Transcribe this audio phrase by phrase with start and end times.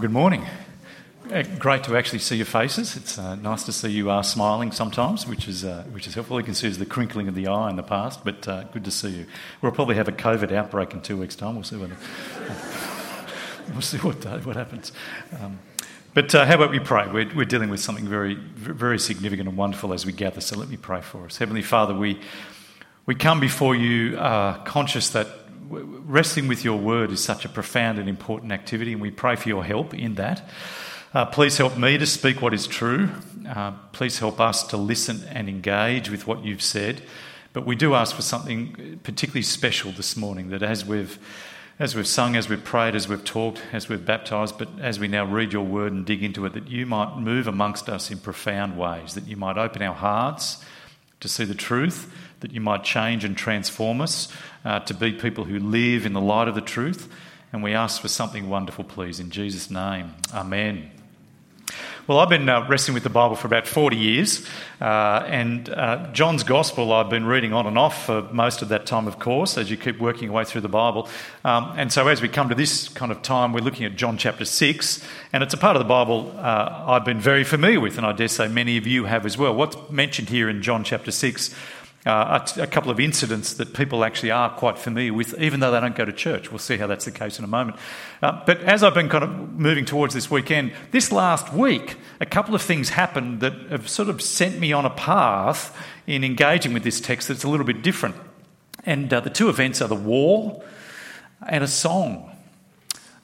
[0.00, 0.46] Good morning.
[1.28, 2.94] Uh, great to actually see your faces.
[2.94, 6.38] It's uh, nice to see you are smiling sometimes, which is uh, which is helpful.
[6.38, 8.92] You can see the crinkling of the eye in the past, but uh, good to
[8.92, 9.26] see you.
[9.60, 11.56] We'll probably have a COVID outbreak in two weeks' time.
[11.56, 11.90] We'll see what
[13.72, 14.92] we'll see what uh, what happens.
[15.40, 15.58] Um,
[16.14, 17.08] but uh, how about we pray?
[17.08, 20.40] We're, we're dealing with something very very significant and wonderful as we gather.
[20.40, 21.92] So let me pray for us, Heavenly Father.
[21.92, 22.20] We
[23.06, 24.16] we come before you
[24.64, 25.26] conscious that
[25.68, 29.48] wrestling with your word is such a profound and important activity, and we pray for
[29.48, 30.48] your help in that.
[31.14, 33.10] Uh, please help me to speak what is true.
[33.48, 37.02] Uh, please help us to listen and engage with what you've said.
[37.52, 41.18] But we do ask for something particularly special this morning that as we've
[41.80, 45.06] as we've sung, as we've prayed, as we've talked, as we've baptised, but as we
[45.06, 48.18] now read your word and dig into it, that you might move amongst us in
[48.18, 50.64] profound ways, that you might open our hearts
[51.20, 54.32] to see the truth, that you might change and transform us
[54.64, 57.08] uh, to be people who live in the light of the truth.
[57.52, 60.14] And we ask for something wonderful, please, in Jesus' name.
[60.34, 60.90] Amen.
[62.08, 64.46] Well, I've been uh, wrestling with the Bible for about 40 years,
[64.80, 68.86] uh, and uh, John's Gospel I've been reading on and off for most of that
[68.86, 71.06] time, of course, as you keep working your way through the Bible.
[71.44, 74.16] Um, and so, as we come to this kind of time, we're looking at John
[74.16, 77.98] chapter 6, and it's a part of the Bible uh, I've been very familiar with,
[77.98, 79.54] and I dare say many of you have as well.
[79.54, 81.54] What's mentioned here in John chapter 6
[82.06, 85.80] uh, a, couple of incidents that people actually are quite familiar with, even though they
[85.80, 86.50] don't go to church.
[86.50, 87.76] We'll see how that's the case in a moment.
[88.22, 92.26] Uh, but as I've been kind of moving towards this weekend, this last week, a
[92.26, 96.72] couple of things happened that have sort of sent me on a path in engaging
[96.72, 98.16] with this text that's a little bit different.
[98.84, 100.62] And uh, the two events are the war
[101.46, 102.30] and a song.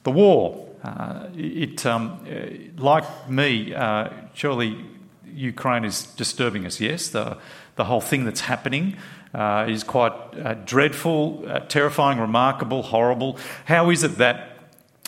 [0.03, 0.67] The war.
[0.83, 4.85] Uh, it, um, uh, like me, uh, surely
[5.33, 7.09] Ukraine is disturbing us, yes?
[7.09, 7.37] The,
[7.75, 8.95] the whole thing that's happening
[9.33, 13.37] uh, is quite uh, dreadful, uh, terrifying, remarkable, horrible.
[13.65, 14.57] How is it that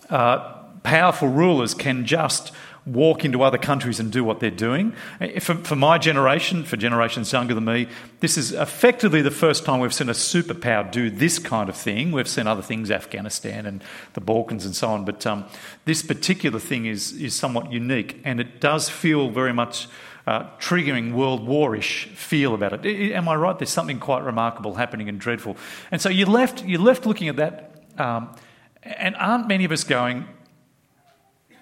[0.09, 2.51] uh, powerful rulers can just
[2.87, 4.93] walk into other countries and do what they're doing.
[5.41, 7.87] For, for, my generation, for generations younger than me,
[8.21, 12.13] this is effectively the first time we've seen a superpower do this kind of thing.
[12.13, 15.45] We've seen other things, Afghanistan and the Balkans and so on, but um,
[15.83, 19.87] this particular thing is, is somewhat unique and it does feel very much
[20.27, 23.13] uh, triggering World Warish feel about it.
[23.13, 23.57] Am I right?
[23.57, 25.55] There's something quite remarkable happening and dreadful.
[25.89, 28.35] And so you're left, you're left looking at that, um,
[28.83, 30.27] and aren't many of us going,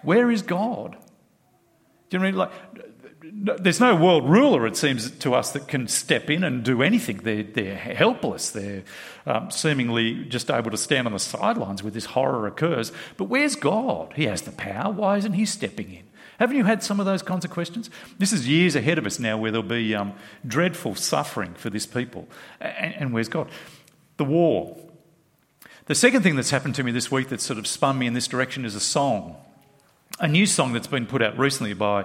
[0.02, 0.98] Where is God?
[2.10, 2.84] Do you know what I mean?
[3.46, 6.82] Like, there's no world ruler, it seems to us, that can step in and do
[6.82, 7.18] anything.
[7.18, 8.50] They're, they're helpless.
[8.52, 8.84] They're
[9.26, 12.92] um, seemingly just able to stand on the sidelines where this horror occurs.
[13.18, 14.14] But where's God?
[14.16, 14.92] He has the power.
[14.92, 16.04] Why isn't He stepping in?
[16.40, 17.90] Haven't you had some of those kinds of questions?
[18.18, 20.14] This is years ahead of us now where there'll be um,
[20.46, 22.28] dreadful suffering for this people.
[22.60, 23.50] And, and where's God?
[24.18, 24.78] The war.
[25.86, 28.14] The second thing that's happened to me this week that sort of spun me in
[28.14, 29.38] this direction is a song.
[30.20, 32.04] A new song that's been put out recently by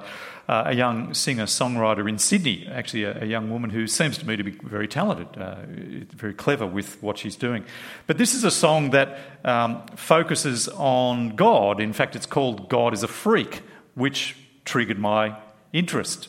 [0.48, 4.26] uh, a young singer songwriter in Sydney, actually, a, a, young woman who seems to
[4.26, 5.56] me to be very talented, uh,
[6.16, 7.64] very clever with what she's doing.
[8.08, 11.80] But this is a song that um, focuses on God.
[11.80, 13.62] In fact, it's called God is a Freak
[14.00, 15.37] which triggered my
[15.72, 16.28] interest.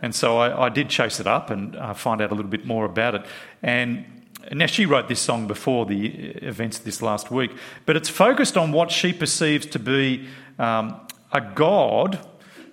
[0.00, 2.64] And so I, I did chase it up and uh, find out a little bit
[2.64, 3.26] more about it.
[3.62, 4.04] And
[4.50, 7.50] now, she wrote this song before the events this last week,
[7.84, 10.26] but it's focused on what she perceives to be
[10.58, 10.98] um,
[11.32, 12.18] a God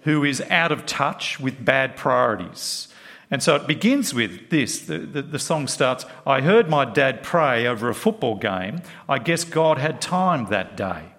[0.04, 2.88] who is out of touch with bad priorities.
[3.32, 4.80] And so it begins with this.
[4.80, 8.82] The, the, the, song starts I heard my dad pray over a football game.
[9.10, 11.15] I guess God had time that day.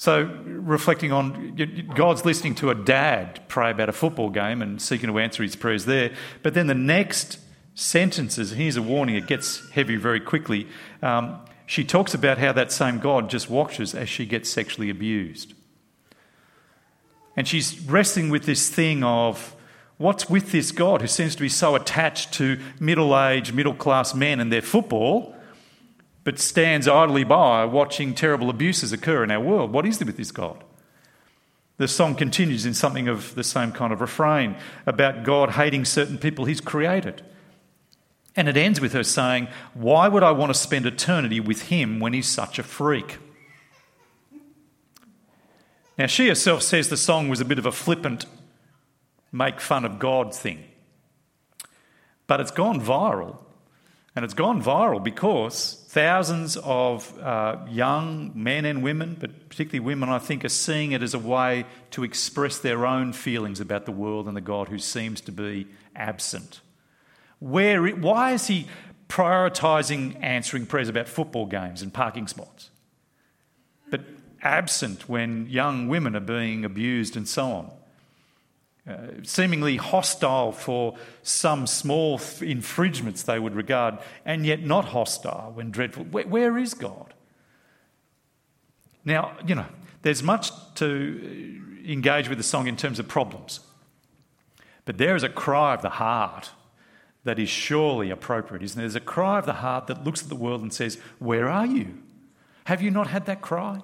[0.00, 1.56] So, reflecting on
[1.96, 5.56] God's listening to a dad pray about a football game and seeking to answer his
[5.56, 6.12] prayers there.
[6.44, 7.40] But then the next
[7.74, 10.68] sentences, here's a warning, it gets heavy very quickly.
[11.02, 15.52] Um, she talks about how that same God just watches as she gets sexually abused.
[17.36, 19.56] And she's wrestling with this thing of
[19.96, 24.14] what's with this God who seems to be so attached to middle aged, middle class
[24.14, 25.34] men and their football
[26.28, 29.72] but stands idly by watching terrible abuses occur in our world.
[29.72, 30.62] What is there with this God?
[31.78, 34.54] The song continues in something of the same kind of refrain
[34.84, 37.22] about God hating certain people he's created.
[38.36, 41.98] And it ends with her saying, Why would I want to spend eternity with him
[41.98, 43.16] when he's such a freak?
[45.96, 48.26] Now, she herself says the song was a bit of a flippant,
[49.32, 50.62] make fun of God thing.
[52.26, 53.38] But it's gone viral.
[54.18, 60.10] And it's gone viral because thousands of uh, young men and women, but particularly women,
[60.10, 63.92] I think, are seeing it as a way to express their own feelings about the
[63.92, 66.60] world and the God who seems to be absent.
[67.38, 68.66] Where, why is he
[69.08, 72.68] prioritising answering prayers about football games and parking spots?
[73.90, 74.02] But
[74.42, 77.72] absent when young women are being abused and so on.
[78.88, 85.70] Uh, seemingly hostile for some small infringements they would regard, and yet not hostile when
[85.70, 86.04] dreadful.
[86.04, 87.12] where, where is God?
[89.04, 89.66] Now, you know,
[90.00, 93.60] there's much to engage with the song in terms of problems,
[94.86, 96.52] but there is a cry of the heart
[97.24, 98.84] that is surely appropriate, isn't there?
[98.84, 101.66] There's a cry of the heart that looks at the world and says, Where are
[101.66, 101.98] you?
[102.64, 103.82] Have you not had that cry?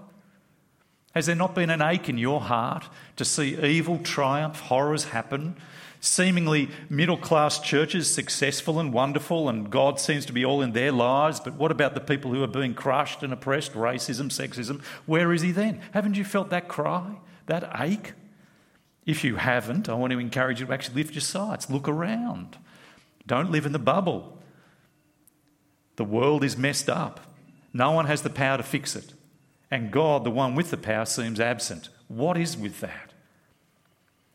[1.14, 5.56] Has there not been an ache in your heart to see evil triumph, horrors happen,
[6.00, 10.90] seemingly middle class churches successful and wonderful, and God seems to be all in their
[10.90, 11.38] lives?
[11.38, 13.74] But what about the people who are being crushed and oppressed?
[13.74, 14.82] Racism, sexism.
[15.06, 15.80] Where is He then?
[15.92, 17.16] Haven't you felt that cry,
[17.46, 18.12] that ache?
[19.06, 22.56] If you haven't, I want to encourage you to actually lift your sights, look around.
[23.26, 24.36] Don't live in the bubble.
[25.96, 27.20] The world is messed up.
[27.72, 29.12] No one has the power to fix it.
[29.74, 31.88] And God, the one with the power, seems absent.
[32.06, 33.12] What is with that?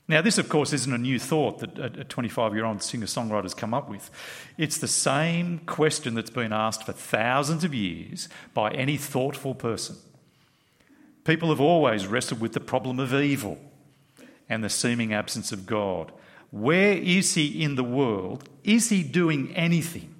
[0.05, 3.43] Now, this, of course, isn't a new thought that a 25 year old singer songwriter
[3.43, 4.11] has come up with.
[4.57, 9.95] It's the same question that's been asked for thousands of years by any thoughtful person.
[11.23, 13.59] People have always wrestled with the problem of evil
[14.49, 16.11] and the seeming absence of God.
[16.51, 18.49] Where is He in the world?
[18.65, 20.13] Is He doing anything?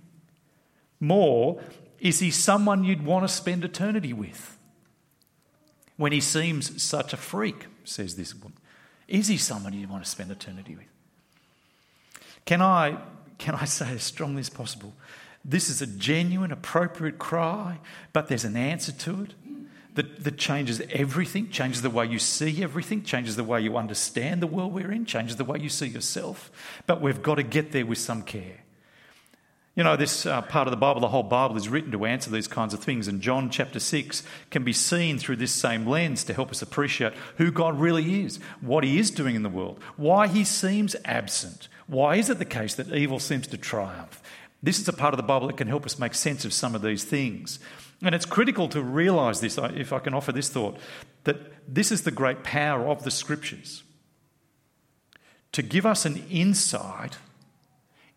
[0.97, 1.61] More,
[1.99, 4.55] is He someone you'd want to spend eternity with?
[5.99, 8.53] When He seems such a freak, says this woman.
[9.09, 10.87] Is he somebody you want to spend eternity with?
[12.45, 12.99] Can I,
[13.37, 14.93] can I say as strongly as possible?
[15.43, 17.79] This is a genuine, appropriate cry,
[18.13, 19.33] but there's an answer to it
[19.95, 24.41] that, that changes everything, changes the way you see everything, changes the way you understand
[24.41, 26.49] the world we're in, changes the way you see yourself.
[26.87, 28.63] But we've got to get there with some care.
[29.79, 32.29] You know, this uh, part of the Bible, the whole Bible is written to answer
[32.29, 33.07] these kinds of things.
[33.07, 37.13] And John chapter 6 can be seen through this same lens to help us appreciate
[37.37, 41.69] who God really is, what He is doing in the world, why He seems absent.
[41.87, 44.21] Why is it the case that evil seems to triumph?
[44.61, 46.75] This is a part of the Bible that can help us make sense of some
[46.75, 47.57] of these things.
[48.01, 50.77] And it's critical to realise this, if I can offer this thought,
[51.23, 53.83] that this is the great power of the Scriptures
[55.53, 57.17] to give us an insight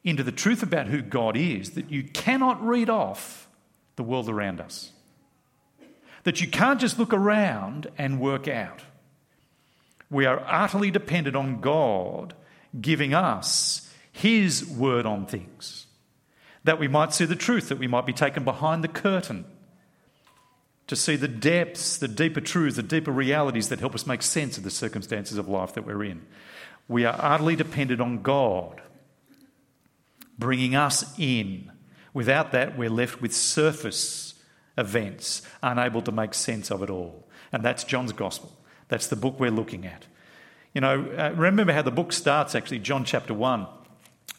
[0.05, 3.49] into the truth about who God is that you cannot read off
[3.97, 4.91] the world around us.
[6.25, 8.83] That you can't just look around and work out.
[10.11, 12.35] We are utterly dependent on God
[12.81, 15.87] giving us His word on things.
[16.65, 19.45] That we might see the truth, that we might be taken behind the curtain
[20.87, 24.59] to see the depths, the deeper truths, the deeper realities that help us make sense
[24.59, 26.23] of the circumstances of life that we're in.
[26.89, 28.83] We are utterly dependent on God
[30.43, 31.71] bringing us in.
[32.12, 34.35] Without that, we're left with surface
[34.77, 37.29] events, unable to make sense of it all.
[37.53, 38.53] And that's John's Gospel.
[38.89, 40.06] That's the book we're looking at.
[40.75, 43.69] You know, uh, remember how the book starts actually, John chapter 1,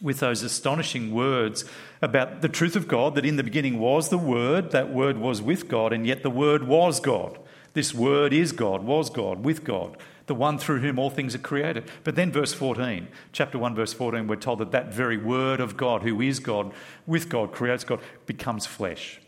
[0.02, 1.64] with those astonishing words
[2.02, 5.42] about the truth of God that in the beginning was the Word, that Word was
[5.42, 7.40] with God, and yet the Word was God.
[7.74, 11.40] This Word is God, was God, with God the one through whom all things are
[11.40, 11.90] created.
[12.04, 15.76] But then, verse 14, chapter 1, verse 14, we're told that that very word of
[15.76, 16.74] God, who is God,
[17.06, 19.20] with God, creates God, becomes flesh.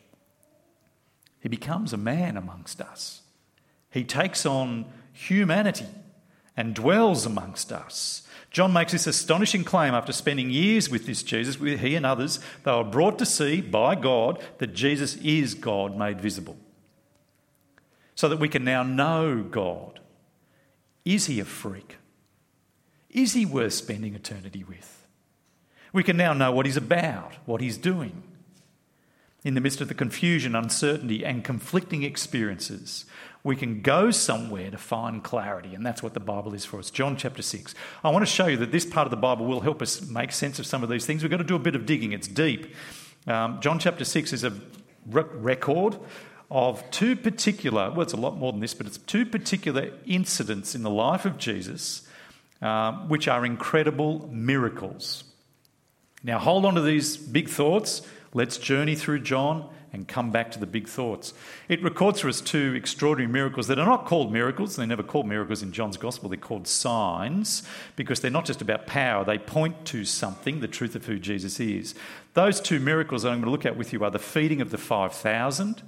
[1.40, 3.22] He becomes a man amongst us.
[3.90, 5.88] He takes on humanity
[6.58, 8.28] and dwells amongst us.
[8.50, 12.40] John makes this astonishing claim after spending years with this Jesus, with he and others.
[12.64, 16.56] They were brought to see by God that Jesus is God made visible.
[18.16, 20.00] So that we can now know God
[21.06, 21.98] is he a freak?
[23.10, 25.08] Is he worth spending eternity with?
[25.94, 28.24] We can now know what he's about, what he's doing.
[29.46, 33.06] In the midst of the confusion, uncertainty, and conflicting experiences,
[33.44, 36.90] we can go somewhere to find clarity, and that's what the Bible is for us.
[36.90, 37.76] John chapter 6.
[38.04, 40.32] I want to show you that this part of the Bible will help us make
[40.32, 41.22] sense of some of these things.
[41.22, 42.74] We've got to do a bit of digging, it's deep.
[43.28, 44.52] Um, John chapter 6 is a
[45.06, 45.98] record
[46.52, 50.76] of two particular, well, it's a lot more than this, but it's two particular incidents
[50.76, 52.08] in the life of Jesus
[52.62, 55.24] um, which are incredible miracles.
[56.24, 58.02] Now, hold on to these big thoughts.
[58.34, 61.34] Let's journey through John and come back to the big thoughts.
[61.70, 64.76] It records for us two extraordinary miracles that are not called miracles.
[64.76, 66.28] They're never called miracles in John's Gospel.
[66.28, 67.64] They're called signs
[67.96, 71.60] because they're not just about power, they point to something, the truth of who Jesus
[71.60, 71.96] is.
[72.34, 74.72] Those two miracles that I'm going to look at with you are the feeding of
[74.72, 75.82] the 5,000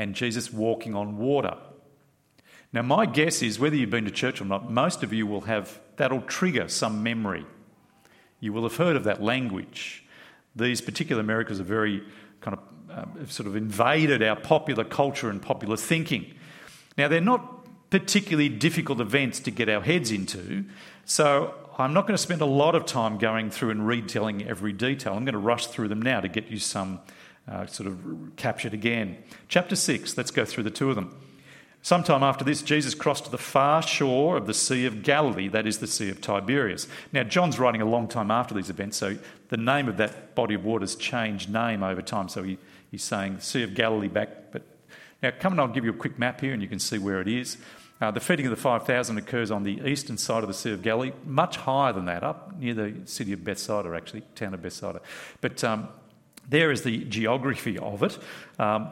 [0.00, 1.58] and Jesus walking on water.
[2.72, 5.42] Now, my guess is whether you've been to church or not, most of you will
[5.42, 7.44] have that'll trigger some memory.
[8.40, 10.02] You will have heard of that language.
[10.56, 12.02] These particular miracles are very
[12.40, 16.32] kind of uh, sort of invaded our popular culture and popular thinking.
[16.96, 20.64] Now, they're not particularly difficult events to get our heads into,
[21.04, 24.72] so I'm not going to spend a lot of time going through and retelling every
[24.72, 25.12] detail.
[25.12, 27.00] I'm going to rush through them now to get you some
[27.48, 27.98] uh, sort of
[28.36, 29.18] captured again.
[29.48, 31.14] Chapter 6, let's go through the two of them.
[31.82, 35.66] Sometime after this, Jesus crossed to the far shore of the Sea of Galilee, that
[35.66, 36.86] is the Sea of Tiberias.
[37.10, 39.16] Now, John's writing a long time after these events, so
[39.48, 42.28] the name of that body of water has changed name over time.
[42.28, 42.58] So he,
[42.90, 44.52] he's saying Sea of Galilee back.
[44.52, 44.62] But
[45.22, 47.20] now, come and I'll give you a quick map here and you can see where
[47.20, 47.56] it is.
[47.98, 50.82] Uh, the feeding of the 5,000 occurs on the eastern side of the Sea of
[50.82, 55.00] Galilee, much higher than that, up near the city of Bethsaida, actually, town of Bethsaida.
[55.42, 55.88] But um,
[56.50, 58.18] there is the geography of it.
[58.58, 58.90] Um,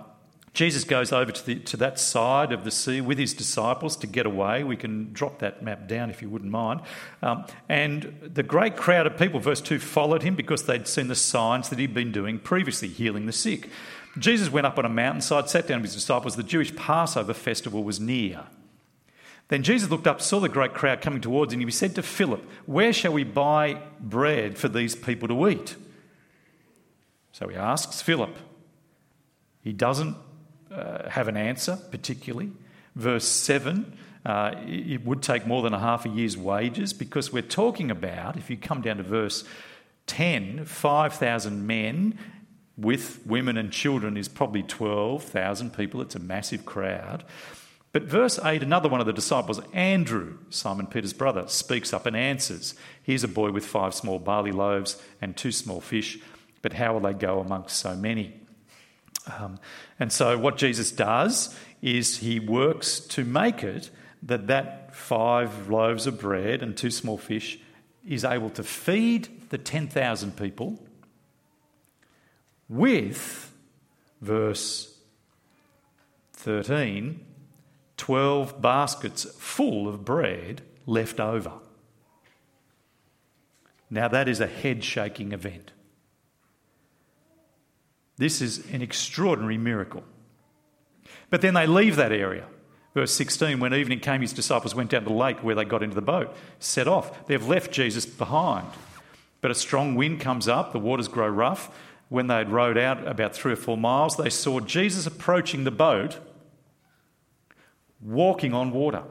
[0.55, 4.07] Jesus goes over to, the, to that side of the sea with his disciples to
[4.07, 4.65] get away.
[4.65, 6.81] We can drop that map down if you wouldn't mind.
[7.23, 11.15] Um, and the great crowd of people, verse 2, followed him because they'd seen the
[11.15, 13.69] signs that he'd been doing previously, healing the sick.
[14.19, 16.35] Jesus went up on a mountainside, sat down with his disciples.
[16.35, 18.45] The Jewish Passover festival was near.
[19.49, 22.03] Then Jesus looked up, saw the great crowd coming towards him, and he said to
[22.03, 25.77] Philip, Where shall we buy bread for these people to eat?
[27.39, 28.37] So he asks Philip.
[29.63, 30.17] He doesn't
[30.73, 32.51] uh, have an answer, particularly.
[32.97, 37.41] Verse 7 uh, it would take more than a half a year's wages because we're
[37.41, 39.45] talking about, if you come down to verse
[40.09, 42.19] 10, 5,000 men
[42.77, 46.01] with women and children is probably 12,000 people.
[46.01, 47.23] It's a massive crowd.
[47.93, 52.17] But verse 8, another one of the disciples, Andrew, Simon Peter's brother, speaks up and
[52.17, 52.75] answers.
[53.01, 56.19] Here's a boy with five small barley loaves and two small fish,
[56.63, 58.35] but how will they go amongst so many?
[59.39, 59.59] Um,
[59.99, 63.91] and so, what Jesus does is he works to make it
[64.23, 67.59] that that five loaves of bread and two small fish
[68.07, 70.83] is able to feed the 10,000 people
[72.69, 73.53] with,
[74.21, 74.99] verse
[76.33, 77.25] 13,
[77.97, 81.53] 12 baskets full of bread left over.
[83.91, 85.73] Now, that is a head shaking event.
[88.19, 90.03] This is an extraordinary miracle.
[91.31, 92.47] But then they leave that area.
[92.95, 95.83] Verse 16, when evening came, his disciples went down to the lake where they got
[95.83, 97.27] into the boat, set off.
[97.27, 98.67] They've left Jesus behind.
[99.41, 101.71] But a strong wind comes up, the waters grow rough.
[102.09, 105.71] When they had rowed out about three or four miles, they saw Jesus approaching the
[105.71, 106.19] boat,
[108.01, 109.05] walking on water.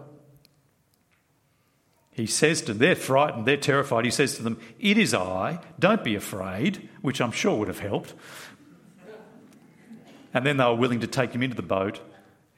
[2.12, 4.04] He says to them, they're frightened, they're terrified.
[4.04, 7.80] He says to them, It is I, don't be afraid, which I'm sure would have
[7.80, 8.16] helped.
[10.38, 12.00] And then they were willing to take him into the boat,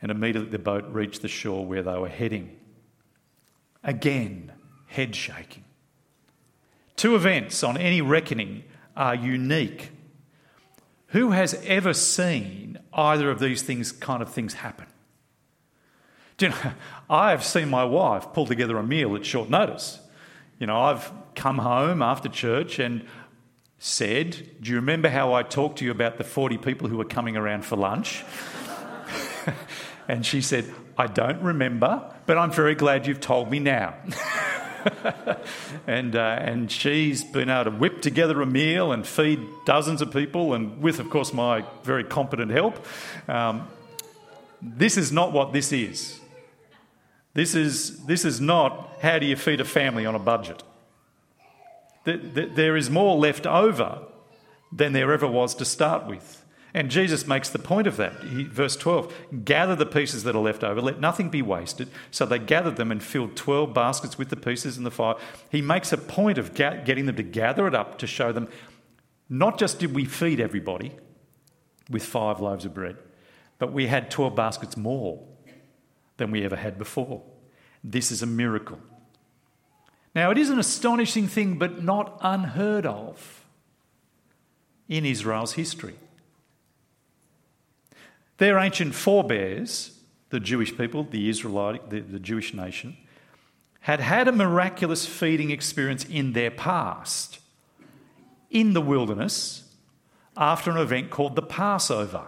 [0.01, 2.59] and immediately the boat reached the shore where they were heading.
[3.85, 4.51] Again,
[4.87, 5.63] head shaking.
[6.97, 8.65] Two events on any reckoning
[8.97, 9.91] are unique.
[11.07, 14.87] Who has ever seen either of these things, kind of things happen?
[16.35, 16.73] Do you know,
[17.09, 20.01] I have seen my wife pull together a meal at short notice.
[20.59, 23.05] You know, I've come home after church and
[23.79, 27.05] said, Do you remember how I talked to you about the 40 people who were
[27.05, 28.23] coming around for lunch?
[30.07, 30.65] and she said,
[30.97, 33.95] I don't remember, but I'm very glad you've told me now.
[35.87, 40.11] and, uh, and she's been able to whip together a meal and feed dozens of
[40.11, 42.85] people, and with, of course, my very competent help.
[43.29, 43.67] Um,
[44.61, 46.19] this is not what this is.
[47.33, 50.63] This is, this is not how do you feed a family on a budget
[52.05, 54.03] there is more left over
[54.71, 56.45] than there ever was to start with.
[56.73, 58.13] And Jesus makes the point of that.
[58.23, 61.89] He, verse 12 Gather the pieces that are left over, let nothing be wasted.
[62.11, 65.15] So they gathered them and filled 12 baskets with the pieces in the fire.
[65.49, 68.47] He makes a point of ga- getting them to gather it up to show them
[69.29, 70.91] not just did we feed everybody
[71.89, 72.97] with five loaves of bread,
[73.57, 75.23] but we had 12 baskets more
[76.17, 77.23] than we ever had before.
[77.83, 78.79] This is a miracle.
[80.15, 83.45] Now, it is an astonishing thing, but not unheard of
[84.87, 85.95] in Israel's history.
[88.37, 89.99] Their ancient forebears,
[90.29, 92.97] the Jewish people, the Israelite, the, the Jewish nation,
[93.81, 97.39] had had a miraculous feeding experience in their past
[98.49, 99.63] in the wilderness
[100.35, 102.27] after an event called the Passover.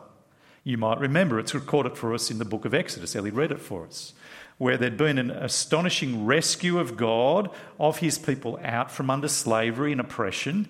[0.63, 3.15] You might remember it's recorded for us in the book of Exodus.
[3.15, 4.13] Ellie read it for us
[4.61, 7.49] where there'd been an astonishing rescue of God
[7.79, 10.69] of his people out from under slavery and oppression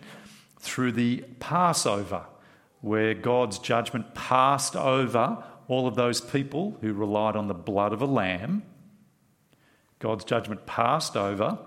[0.61, 2.23] through the Passover,
[2.79, 8.01] where God's judgment passed over all of those people who relied on the blood of
[8.01, 8.63] a lamb.
[9.99, 11.59] God's judgment passed over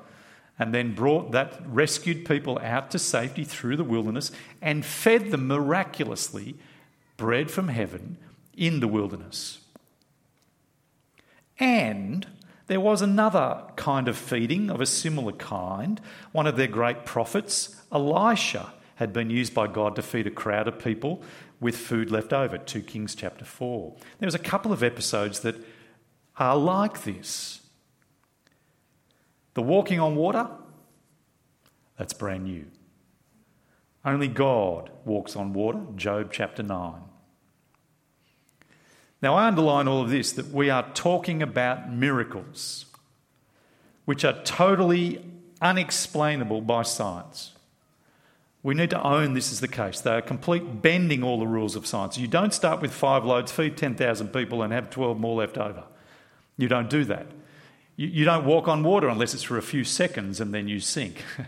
[0.58, 5.46] and then brought that rescued people out to safety through the wilderness and fed them
[5.46, 6.56] miraculously
[7.16, 8.18] bread from heaven
[8.56, 9.60] in the wilderness.
[11.58, 12.26] And
[12.66, 16.00] there was another kind of feeding of a similar kind.
[16.32, 20.68] One of their great prophets, Elisha, had been used by God to feed a crowd
[20.68, 21.22] of people
[21.60, 23.94] with food left over, 2 Kings chapter 4.
[24.18, 25.56] There was a couple of episodes that
[26.36, 27.60] are like this.
[29.54, 30.48] The walking on water,
[31.96, 32.66] that's brand new.
[34.04, 36.94] Only God walks on water, Job chapter 9.
[39.22, 42.84] Now, I underline all of this that we are talking about miracles
[44.04, 45.24] which are totally
[45.62, 47.52] unexplainable by science.
[48.62, 50.00] We need to own this is the case.
[50.00, 52.18] They are complete bending all the rules of science.
[52.18, 55.84] You don't start with five loads, feed 10,000 people, and have 12 more left over.
[56.56, 57.26] You don't do that.
[57.96, 60.80] You, you don't walk on water unless it's for a few seconds and then you
[60.80, 61.24] sink.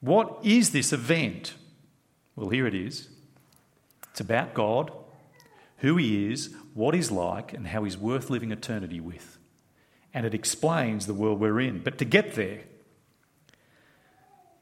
[0.00, 1.54] what is this event?
[2.36, 3.08] Well, here it is.
[4.10, 4.92] It's about God
[5.78, 9.38] who he is, what he's like, and how he's worth living eternity with.
[10.12, 11.82] And it explains the world we're in.
[11.82, 12.64] But to get there,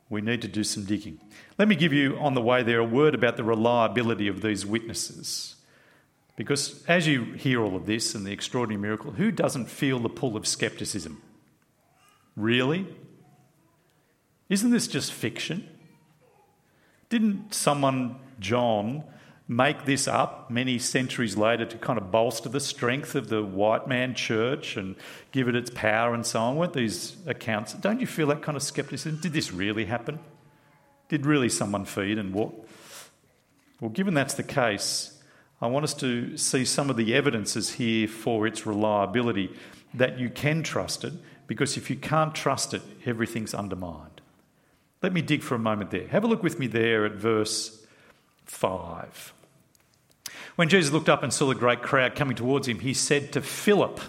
[0.08, 1.20] we need to do some digging.
[1.58, 4.64] Let me give you, on the way there, a word about the reliability of these
[4.64, 5.56] witnesses.
[6.36, 10.08] Because as you hear all of this and the extraordinary miracle, who doesn't feel the
[10.08, 11.20] pull of skepticism?
[12.36, 12.86] Really?
[14.48, 15.68] Isn't this just fiction?
[17.10, 19.04] Didn't someone, John,
[19.46, 23.88] make this up many centuries later to kind of bolster the strength of the white
[23.88, 24.94] man church and
[25.32, 26.56] give it its power and so on?
[26.56, 27.72] Weren't these accounts?
[27.72, 29.20] Don't you feel that kind of skepticism?
[29.20, 30.18] Did this really happen?
[31.08, 32.68] Did really someone feed and walk?
[33.80, 35.18] Well, given that's the case,
[35.60, 39.54] I want us to see some of the evidences here for its reliability
[39.94, 41.14] that you can trust it,
[41.46, 44.17] because if you can't trust it, everything's undermined.
[45.02, 46.08] Let me dig for a moment there.
[46.08, 47.86] Have a look with me there at verse
[48.46, 49.32] 5.
[50.56, 53.40] When Jesus looked up and saw the great crowd coming towards him, he said to
[53.40, 54.00] Philip,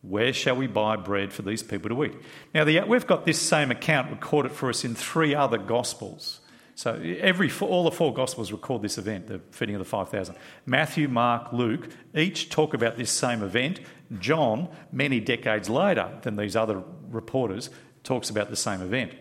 [0.00, 2.14] Where shall we buy bread for these people to eat?
[2.54, 6.40] Now, the, we've got this same account recorded for us in three other Gospels.
[6.76, 10.34] So, every, all the four Gospels record this event, the feeding of the 5,000.
[10.64, 13.80] Matthew, Mark, Luke each talk about this same event.
[14.18, 17.68] John, many decades later than these other reporters,
[18.04, 19.12] talks about the same event.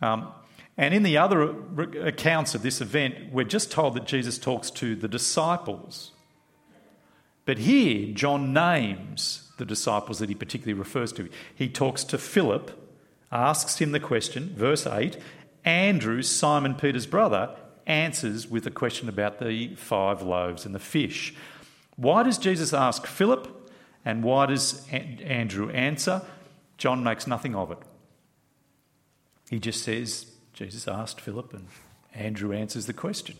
[0.00, 0.32] Um,
[0.76, 1.54] and in the other
[2.02, 6.12] accounts of this event, we're just told that Jesus talks to the disciples.
[7.44, 11.28] But here, John names the disciples that he particularly refers to.
[11.54, 12.70] He talks to Philip,
[13.30, 15.18] asks him the question, verse 8.
[15.64, 17.54] Andrew, Simon Peter's brother,
[17.86, 21.34] answers with a question about the five loaves and the fish.
[21.96, 23.70] Why does Jesus ask Philip
[24.04, 26.22] and why does Andrew answer?
[26.78, 27.78] John makes nothing of it.
[29.50, 31.66] He just says, Jesus asked Philip, and
[32.14, 33.36] Andrew answers the question.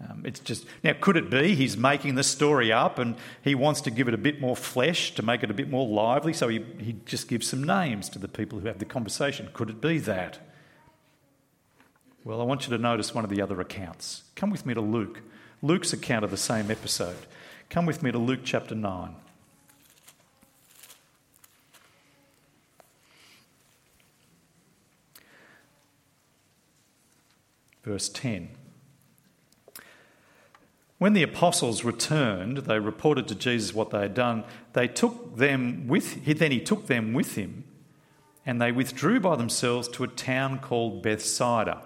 [0.00, 3.82] Um, it's just now, could it be he's making the story up and he wants
[3.82, 6.32] to give it a bit more flesh to make it a bit more lively?
[6.32, 9.50] So he, he just gives some names to the people who have the conversation.
[9.52, 10.38] Could it be that?
[12.24, 14.22] Well, I want you to notice one of the other accounts.
[14.36, 15.20] Come with me to Luke.
[15.60, 17.26] Luke's account of the same episode.
[17.68, 19.16] Come with me to Luke chapter 9.
[27.82, 28.50] Verse 10.
[30.98, 34.44] When the apostles returned, they reported to Jesus what they had done.
[34.74, 37.64] They took them with then he took them with him,
[38.44, 41.82] and they withdrew by themselves to a town called Bethsaida.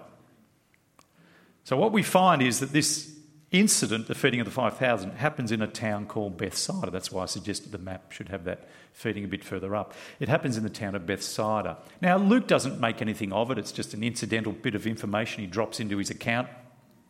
[1.63, 3.14] So what we find is that this
[3.51, 6.91] incident, the feeding of the 5,000, happens in a town called Bethsaida.
[6.91, 9.93] That's why I suggested the map should have that feeding a bit further up.
[10.19, 11.77] It happens in the town of Bethsaida.
[12.01, 15.47] Now, Luke doesn't make anything of it, it's just an incidental bit of information he
[15.47, 16.47] drops into his account.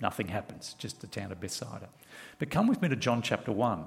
[0.02, 1.90] Nothing happens, just the town of Bethsaida.
[2.38, 3.86] But come with me to John chapter 1.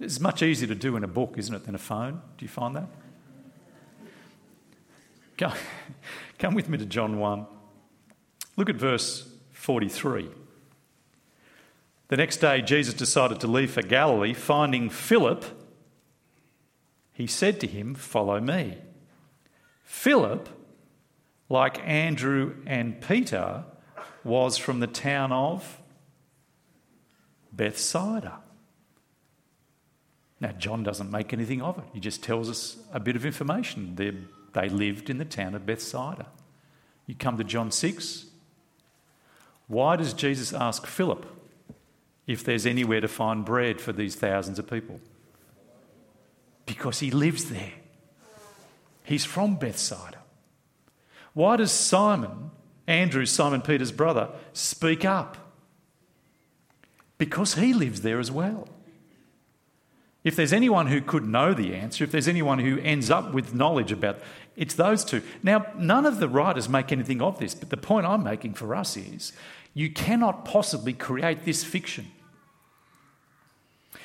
[0.00, 2.20] It's much easier to do in a book, isn't it, than a phone?
[2.36, 2.88] Do you find that?
[6.38, 7.46] Come with me to John 1.
[8.56, 10.30] Look at verse 43.
[12.08, 14.34] The next day, Jesus decided to leave for Galilee.
[14.34, 15.44] Finding Philip,
[17.12, 18.78] he said to him, Follow me.
[19.84, 20.48] Philip,
[21.48, 23.64] like Andrew and Peter,
[24.22, 25.80] was from the town of
[27.52, 28.38] Bethsaida.
[30.40, 31.84] Now, John doesn't make anything of it.
[31.92, 33.94] He just tells us a bit of information.
[33.94, 34.12] They,
[34.52, 36.26] they lived in the town of Bethsaida.
[37.06, 38.26] You come to John 6,
[39.66, 41.26] why does Jesus ask Philip
[42.26, 45.00] if there's anywhere to find bread for these thousands of people?
[46.66, 47.72] Because he lives there.
[49.02, 50.18] He's from Bethsaida.
[51.34, 52.50] Why does Simon,
[52.86, 55.44] Andrew, Simon Peter's brother, speak up?
[57.18, 58.68] because he lives there as well.
[60.22, 63.54] If there's anyone who could know the answer, if there's anyone who ends up with
[63.54, 64.18] knowledge about
[64.56, 65.22] it's those two.
[65.42, 68.74] Now, none of the writers make anything of this, but the point I'm making for
[68.74, 69.32] us is
[69.74, 72.06] you cannot possibly create this fiction.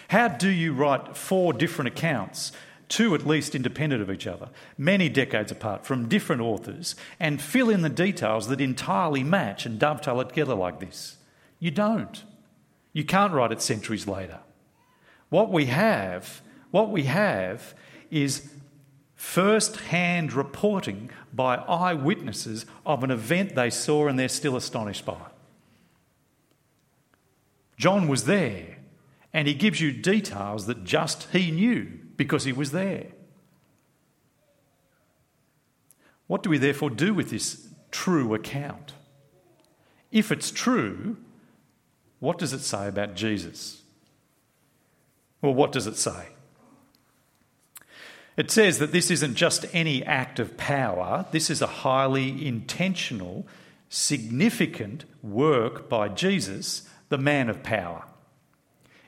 [0.09, 2.51] How do you write four different accounts,
[2.87, 7.69] two at least independent of each other, many decades apart, from different authors, and fill
[7.69, 11.17] in the details that entirely match and dovetail together like this?
[11.59, 12.23] You don't.
[12.91, 14.39] You can't write it centuries later.
[15.29, 17.75] What we have, what we have
[18.09, 18.49] is
[19.19, 25.19] first hand reporting by eyewitnesses of an event they saw and they're still astonished by.
[27.77, 28.77] John was there
[29.33, 33.07] and he gives you details that just he knew because he was there.
[36.27, 38.93] What do we therefore do with this true account?
[40.13, 41.17] If it's true,
[42.19, 43.81] what does it say about Jesus?
[45.41, 46.27] Well, what does it say?
[48.39, 53.45] It says that this isn't just any act of power, this is a highly intentional,
[53.89, 58.05] significant work by Jesus, the man of power.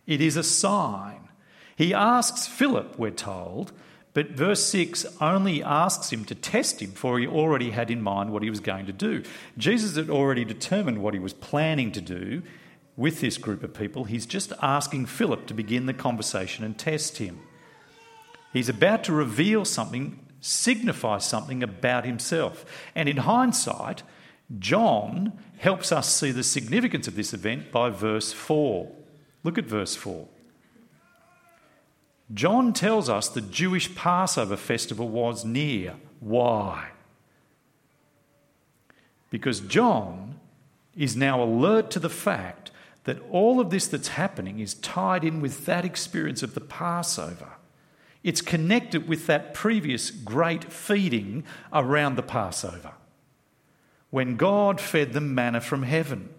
[0.05, 1.29] It is a sign.
[1.77, 3.71] He asks Philip, we're told,
[4.13, 8.33] but verse 6 only asks him to test him, for he already had in mind
[8.33, 9.23] what he was going to do.
[9.57, 12.43] Jesus had already determined what he was planning to do
[12.97, 14.03] with this group of people.
[14.03, 17.39] He's just asking Philip to begin the conversation and test him.
[18.53, 22.65] He's about to reveal something, signify something about himself.
[22.95, 24.03] And in hindsight,
[24.59, 28.91] John helps us see the significance of this event by verse 4.
[29.43, 30.27] Look at verse 4.
[32.33, 35.95] John tells us the Jewish Passover festival was near.
[36.19, 36.89] Why?
[39.29, 40.39] Because John
[40.95, 42.71] is now alert to the fact
[43.05, 47.53] that all of this that's happening is tied in with that experience of the Passover.
[48.23, 52.93] It's connected with that previous great feeding around the Passover
[54.11, 56.29] when God fed them manna from heaven.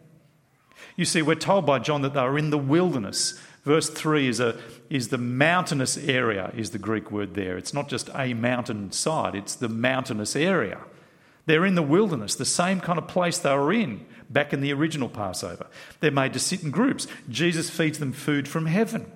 [0.97, 3.41] You see, we're told by John that they were in the wilderness.
[3.65, 4.59] Verse 3 is, a,
[4.91, 7.57] is the mountainous area, is the Greek word there.
[7.57, 10.81] It's not just a mountain side, it's the mountainous area.
[11.47, 14.73] They're in the wilderness, the same kind of place they were in back in the
[14.73, 15.67] original Passover.
[16.01, 17.07] They're made to sit in groups.
[17.29, 19.11] Jesus feeds them food from heaven.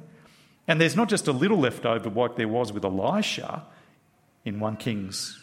[0.68, 3.64] And there's not just a little left over like there was with Elisha
[4.44, 5.38] in 1 Kings,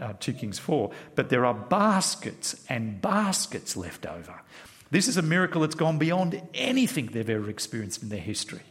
[0.00, 4.42] uh, 2 Kings 4, but there are baskets and baskets left over.
[4.90, 8.62] This is a miracle that's gone beyond anything they've ever experienced in their history.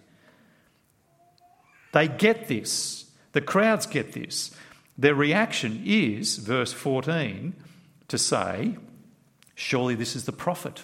[1.94, 3.06] They get this.
[3.34, 4.56] The crowds get this.
[4.98, 7.56] Their reaction is, verse 14,
[8.08, 8.78] to say,
[9.56, 10.84] Surely this is the prophet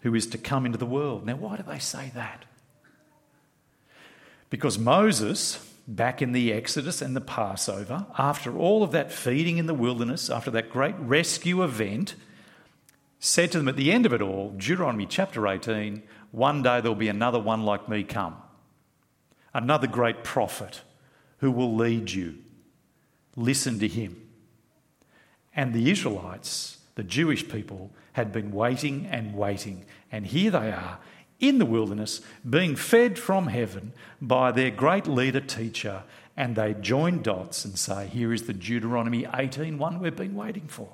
[0.00, 1.26] who is to come into the world.
[1.26, 2.44] Now, why do they say that?
[4.50, 9.66] Because Moses, back in the Exodus and the Passover, after all of that feeding in
[9.66, 12.14] the wilderness, after that great rescue event,
[13.18, 16.94] said to them at the end of it all, Deuteronomy chapter 18, one day there'll
[16.94, 18.36] be another one like me come,
[19.52, 20.82] another great prophet
[21.38, 22.36] who will lead you.
[23.36, 24.28] Listen to him.
[25.54, 29.84] And the Israelites, the Jewish people, had been waiting and waiting.
[30.10, 30.98] And here they are
[31.40, 36.02] in the wilderness, being fed from heaven by their great leader teacher,
[36.36, 40.66] and they join dots and say, Here is the Deuteronomy 18 one we've been waiting
[40.66, 40.88] for,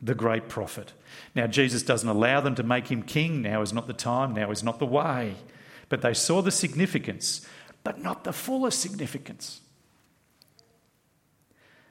[0.00, 0.92] the great prophet.
[1.34, 3.42] Now, Jesus doesn't allow them to make him king.
[3.42, 5.36] Now is not the time, now is not the way.
[5.88, 7.46] But they saw the significance,
[7.82, 9.60] but not the fullest significance.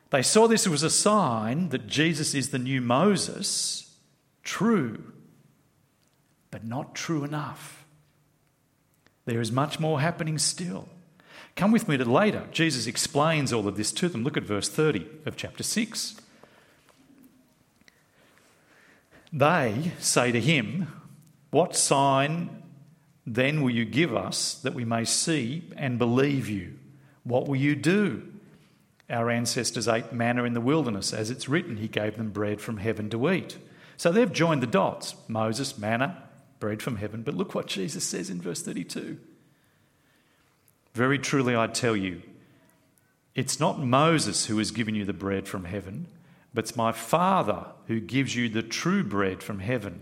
[0.10, 3.96] They saw this was a sign that Jesus is the new Moses,
[4.44, 5.14] true
[6.52, 7.86] but not true enough.
[9.26, 10.88] There is much more happening still.
[11.56, 12.48] Come with me to later.
[12.52, 14.24] Jesus explains all of this to them.
[14.24, 16.16] Look at verse 30 of chapter 6.
[19.34, 20.88] They say to him,
[21.52, 22.64] What sign
[23.26, 26.80] then will you give us that we may see and believe you?
[27.24, 28.24] What will you do?
[29.10, 31.12] Our ancestors ate manna in the wilderness.
[31.12, 33.58] As it's written, he gave them bread from heaven to eat.
[33.98, 36.24] So they've joined the dots Moses, manna,
[36.60, 37.22] bread from heaven.
[37.24, 39.18] But look what Jesus says in verse 32.
[40.94, 42.22] Very truly, I tell you,
[43.36, 46.08] it's not Moses who has given you the bread from heaven,
[46.54, 50.02] but it's my Father who gives you the true bread from heaven.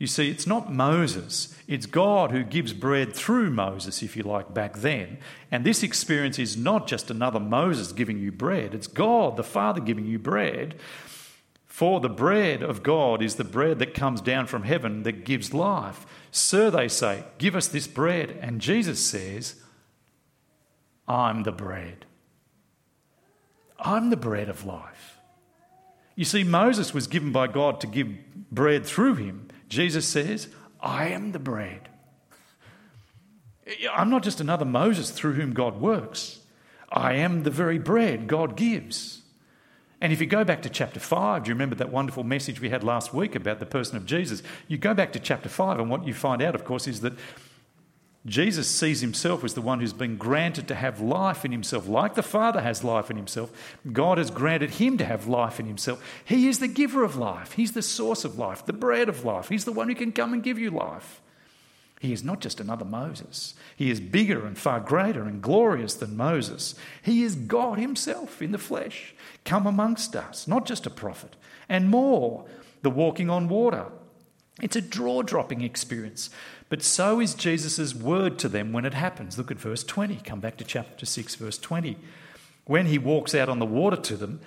[0.00, 4.52] You see, it's not Moses, it's God who gives bread through Moses, if you like,
[4.52, 5.18] back then.
[5.52, 9.80] And this experience is not just another Moses giving you bread, it's God, the Father,
[9.80, 10.74] giving you bread
[11.80, 15.54] For the bread of God is the bread that comes down from heaven that gives
[15.54, 16.04] life.
[16.30, 18.38] Sir, they say, give us this bread.
[18.42, 19.54] And Jesus says,
[21.08, 22.04] I'm the bread.
[23.78, 25.16] I'm the bread of life.
[26.16, 28.08] You see, Moses was given by God to give
[28.52, 29.48] bread through him.
[29.70, 30.48] Jesus says,
[30.80, 31.88] I am the bread.
[33.90, 36.40] I'm not just another Moses through whom God works.
[36.92, 39.19] I am the very bread God gives.
[40.00, 42.70] And if you go back to chapter 5, do you remember that wonderful message we
[42.70, 44.42] had last week about the person of Jesus?
[44.66, 47.12] You go back to chapter 5, and what you find out, of course, is that
[48.26, 51.88] Jesus sees himself as the one who's been granted to have life in himself.
[51.88, 53.50] Like the Father has life in himself,
[53.90, 56.02] God has granted him to have life in himself.
[56.24, 59.48] He is the giver of life, he's the source of life, the bread of life.
[59.48, 61.22] He's the one who can come and give you life.
[62.00, 63.52] He is not just another Moses.
[63.76, 66.74] He is bigger and far greater and glorious than Moses.
[67.02, 71.36] He is God Himself in the flesh, come amongst us, not just a prophet,
[71.68, 72.46] and more,
[72.80, 73.84] the walking on water.
[74.62, 76.30] It's a draw dropping experience.
[76.70, 79.36] But so is Jesus' word to them when it happens.
[79.36, 80.16] Look at verse 20.
[80.24, 81.98] Come back to chapter 6, verse 20.
[82.64, 84.40] When he walks out on the water to them,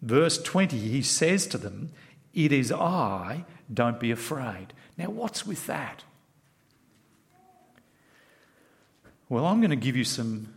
[0.00, 1.90] verse 20, he says to them,
[2.32, 4.74] It is I, don't be afraid.
[4.96, 6.04] Now, what's with that?
[9.30, 10.52] Well, I'm going to give you some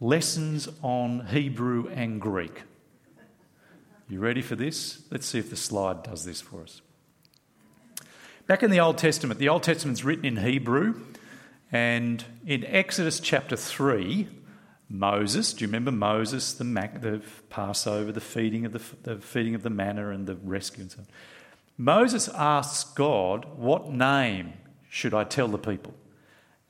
[0.00, 2.62] lessons on Hebrew and Greek.
[4.08, 5.02] You ready for this?
[5.12, 6.82] Let's see if the slide does this for us.
[8.48, 11.00] Back in the Old Testament, the Old Testament's written in Hebrew,
[11.70, 14.26] and in Exodus chapter 3,
[14.88, 19.62] Moses, do you remember Moses, the, the Passover, the feeding, of the, the feeding of
[19.62, 21.06] the manna and the rescue and so on?
[21.78, 24.54] Moses asks God, What name
[24.90, 25.94] should I tell the people?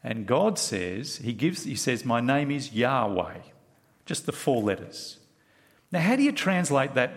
[0.07, 3.39] And God says, He gives, He says, My name is Yahweh.
[4.07, 5.19] Just the four letters.
[5.91, 7.11] Now, how do you translate that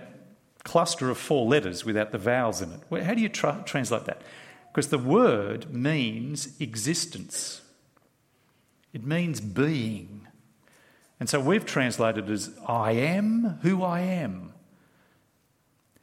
[0.63, 3.03] cluster of four letters without the vowels in it?
[3.03, 4.23] How do you tra- translate that?
[4.71, 7.61] Because the word means existence,
[8.91, 10.27] it means being.
[11.19, 14.53] And so we've translated it as I am who I am.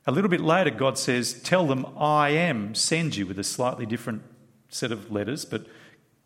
[0.07, 3.87] A little bit later, God says, Tell them I am sends you with a slightly
[3.87, 4.23] different
[4.69, 5.67] set of letters, but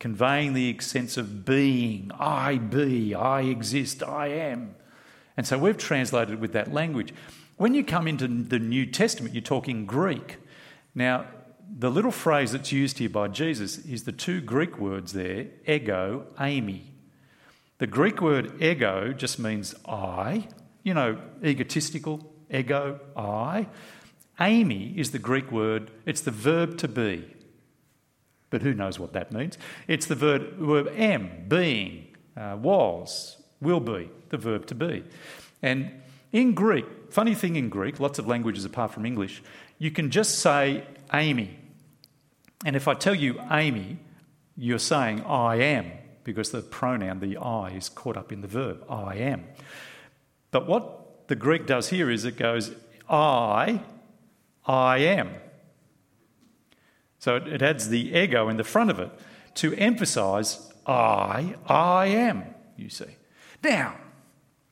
[0.00, 2.10] conveying the sense of being.
[2.18, 4.74] I be, I exist, I am.
[5.36, 7.14] And so we've translated with that language.
[7.56, 10.38] When you come into the New Testament, you're talking Greek.
[10.94, 11.26] Now,
[11.78, 16.26] the little phrase that's used here by Jesus is the two Greek words there, ego,
[16.38, 16.80] eimi.
[17.78, 20.48] The Greek word ego just means I,
[20.82, 23.68] you know, egotistical, ego, I.
[24.40, 27.34] eimi is the Greek word, it's the verb to be.
[28.50, 29.56] But who knows what that means?
[29.86, 35.04] It's the verb, am, being, uh, was, will be, the verb to be.
[35.62, 35.90] And
[36.32, 39.42] in Greek, funny thing in Greek, lots of languages apart from English,
[39.78, 41.50] you can just say eimi.
[42.64, 43.96] And if I tell you eimi,
[44.56, 45.90] you're saying I am,
[46.24, 49.44] because the pronoun, the I, is caught up in the verb, I am.
[50.50, 52.72] But what the Greek does here is it goes,
[53.08, 53.82] I,
[54.66, 55.30] I am.
[57.20, 59.11] So it, it adds the ego in the front of it
[59.56, 62.44] to emphasize I, I am,
[62.76, 63.16] you see.
[63.62, 63.94] Now,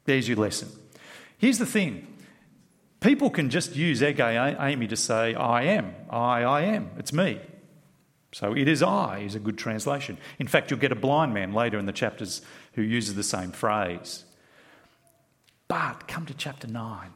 [0.06, 0.68] there's your lesson.
[1.36, 2.06] Here's the thing
[3.00, 7.38] people can just use ego eimi to say I am, I, I am, it's me.
[8.32, 10.18] So it is I is a good translation.
[10.38, 12.42] In fact, you'll get a blind man later in the chapters
[12.74, 14.24] who uses the same phrase.
[15.66, 17.10] But come to chapter 9,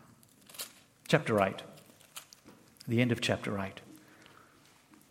[1.09, 1.63] chapter 8,
[2.87, 3.81] the end of chapter 8.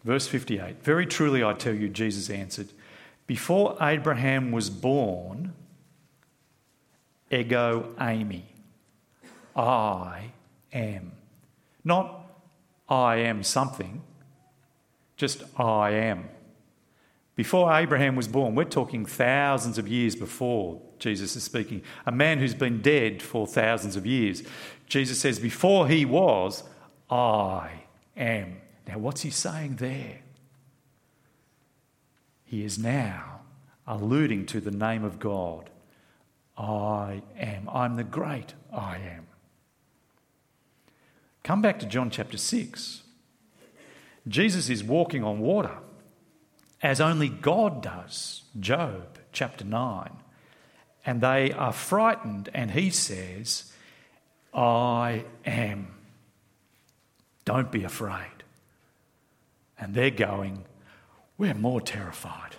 [0.03, 2.69] Verse 58 Very truly I tell you, Jesus answered,
[3.27, 5.53] before Abraham was born,
[7.31, 8.41] ego eimi,
[9.55, 10.31] I
[10.73, 11.13] am.
[11.83, 12.29] Not
[12.89, 14.01] I am something,
[15.15, 16.29] just I am.
[17.35, 22.39] Before Abraham was born, we're talking thousands of years before Jesus is speaking, a man
[22.39, 24.43] who's been dead for thousands of years.
[24.87, 26.63] Jesus says, Before he was,
[27.09, 27.83] I
[28.17, 28.57] am.
[28.87, 30.19] Now, what's he saying there?
[32.43, 33.41] He is now
[33.87, 35.69] alluding to the name of God.
[36.57, 37.69] I am.
[37.69, 39.27] I'm the great I am.
[41.43, 43.03] Come back to John chapter 6.
[44.27, 45.77] Jesus is walking on water
[46.81, 48.43] as only God does.
[48.59, 50.11] Job chapter 9.
[51.05, 53.71] And they are frightened, and he says,
[54.53, 55.87] I am.
[57.43, 58.40] Don't be afraid.
[59.81, 60.63] And they're going,
[61.37, 62.55] We're more terrified.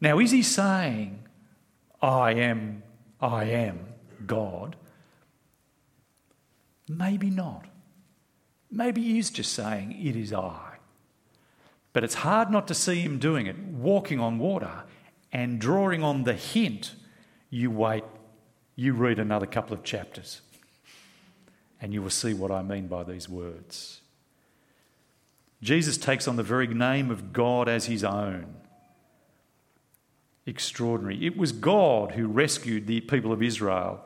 [0.00, 1.20] now, is he saying,
[2.00, 2.82] I am,
[3.20, 3.80] I am
[4.26, 4.74] God?
[6.88, 7.66] Maybe not.
[8.70, 10.78] Maybe he is just saying, It is I.
[11.92, 14.84] But it's hard not to see him doing it, walking on water
[15.30, 16.94] and drawing on the hint.
[17.50, 18.04] You wait,
[18.76, 20.40] you read another couple of chapters,
[21.80, 24.00] and you will see what I mean by these words.
[25.62, 28.54] Jesus takes on the very name of God as his own.
[30.46, 31.26] Extraordinary.
[31.26, 34.04] It was God who rescued the people of Israel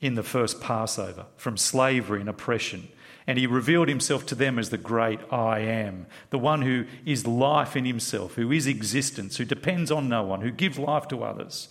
[0.00, 2.88] in the first Passover from slavery and oppression.
[3.26, 7.26] And he revealed himself to them as the great I am, the one who is
[7.26, 11.24] life in himself, who is existence, who depends on no one, who gives life to
[11.24, 11.68] others.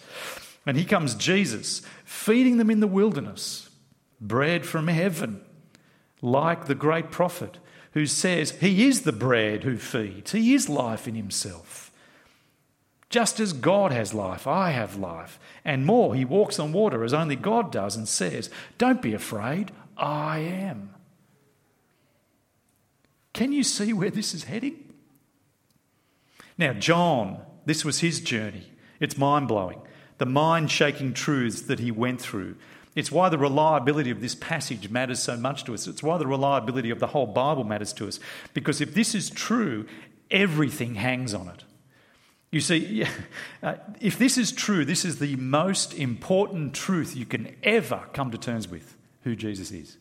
[0.65, 3.69] And here comes Jesus, feeding them in the wilderness,
[4.19, 5.41] bread from heaven,
[6.21, 7.59] like the great prophet
[7.93, 11.91] who says he is the bread who feeds, he is life in himself.
[13.09, 15.39] Just as God has life, I have life.
[15.63, 19.71] And more, he walks on water as only God does and says, Don't be afraid,
[19.95, 20.95] I am.
[23.33, 24.93] Can you see where this is heading?
[26.57, 28.71] Now, John, this was his journey.
[28.99, 29.81] It's mind blowing.
[30.17, 32.55] The mind shaking truths that he went through.
[32.95, 35.87] It's why the reliability of this passage matters so much to us.
[35.87, 38.19] It's why the reliability of the whole Bible matters to us.
[38.53, 39.87] Because if this is true,
[40.29, 41.63] everything hangs on it.
[42.51, 43.05] You see,
[43.63, 48.29] uh, if this is true, this is the most important truth you can ever come
[48.29, 49.97] to terms with who Jesus is.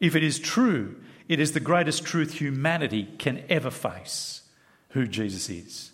[0.00, 0.96] If it is true,
[1.28, 4.42] it is the greatest truth humanity can ever face
[4.88, 5.92] who Jesus is.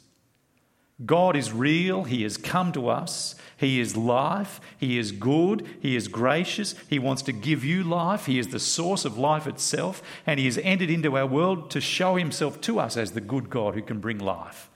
[1.04, 2.04] God is real.
[2.04, 3.34] He has come to us.
[3.58, 4.60] He is life.
[4.78, 5.66] He is good.
[5.80, 6.74] He is gracious.
[6.88, 8.26] He wants to give you life.
[8.26, 10.02] He is the source of life itself.
[10.26, 13.50] And He has entered into our world to show Himself to us as the good
[13.50, 14.70] God who can bring life.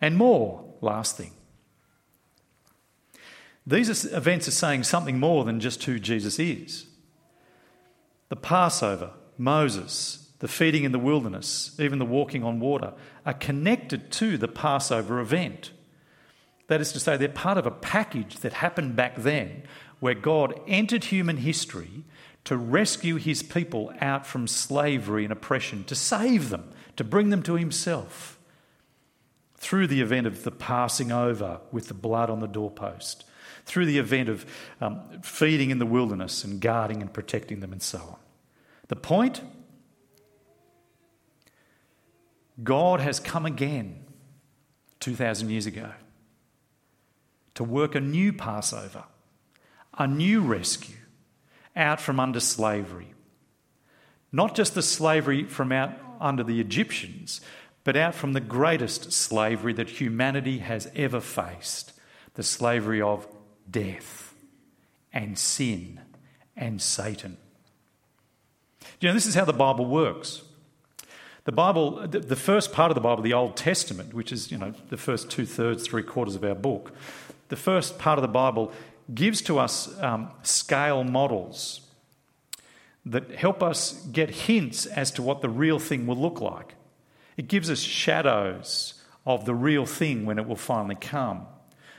[0.00, 1.32] And more, last thing.
[3.66, 6.86] These events are saying something more than just who Jesus is.
[8.30, 12.92] The Passover, Moses, the feeding in the wilderness, even the walking on water,
[13.24, 15.70] are connected to the Passover event.
[16.66, 19.62] That is to say, they're part of a package that happened back then
[20.00, 22.02] where God entered human history
[22.42, 27.44] to rescue his people out from slavery and oppression, to save them, to bring them
[27.44, 28.36] to himself
[29.58, 33.22] through the event of the passing over with the blood on the doorpost,
[33.64, 34.44] through the event of
[34.80, 38.16] um, feeding in the wilderness and guarding and protecting them, and so on.
[38.88, 39.40] The point
[42.62, 44.04] God has come again
[45.00, 45.90] 2,000 years ago
[47.54, 49.04] to work a new Passover,
[49.98, 50.96] a new rescue
[51.74, 53.14] out from under slavery.
[54.30, 57.40] Not just the slavery from out under the Egyptians,
[57.84, 61.92] but out from the greatest slavery that humanity has ever faced
[62.34, 63.26] the slavery of
[63.70, 64.34] death
[65.12, 66.00] and sin
[66.56, 67.36] and Satan.
[69.00, 70.42] You know, this is how the Bible works.
[71.44, 74.74] The Bible, the first part of the Bible, the Old Testament, which is, you know,
[74.90, 76.92] the first two thirds, three quarters of our book,
[77.48, 78.72] the first part of the Bible
[79.12, 81.80] gives to us um, scale models
[83.04, 86.74] that help us get hints as to what the real thing will look like.
[87.36, 88.94] It gives us shadows
[89.26, 91.46] of the real thing when it will finally come.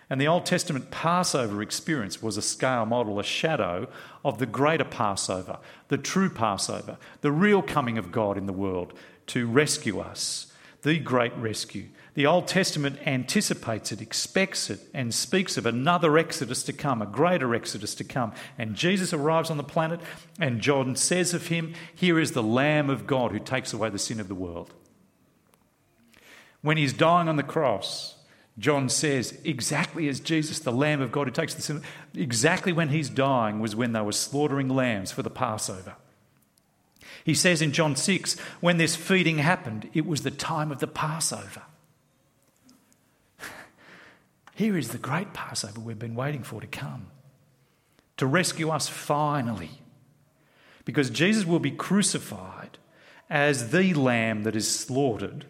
[0.10, 3.88] And the Old Testament Passover experience was a scale model, a shadow
[4.23, 8.93] of the greater Passover, the true Passover, the real coming of God in the world
[9.28, 11.88] to rescue us, the great rescue.
[12.16, 17.08] The Old Testament anticipates it, expects it, and speaks of another exodus to come, a
[17.08, 18.34] greater exodus to come.
[18.58, 20.00] And Jesus arrives on the planet,
[20.40, 23.98] and John says of him, Here is the Lamb of God who takes away the
[23.98, 24.74] sin of the world.
[26.62, 28.16] When he's dying on the cross,
[28.60, 31.82] John says, exactly as Jesus, the Lamb of God who takes the sin,
[32.14, 35.96] exactly when he's dying was when they were slaughtering lambs for the Passover.
[37.24, 40.88] He says in John 6, when this feeding happened, it was the time of the
[40.88, 41.64] Passover.
[44.56, 47.08] Here is the great Passover we've been waiting for to come,
[48.17, 49.71] to rescue us finally.
[50.86, 52.78] Because Jesus will be crucified
[53.30, 55.46] as the lamb that is slaughtered